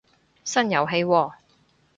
[0.43, 1.33] 新遊戲喎